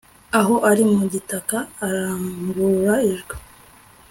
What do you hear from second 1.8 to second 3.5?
arangurura ijwi